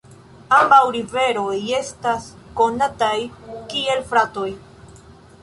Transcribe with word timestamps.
Ambaŭ 0.59 0.77
riveroj 0.95 1.57
estas 1.81 2.25
konataj 2.63 3.13
kiel 3.75 4.03
fratoj. 4.11 4.49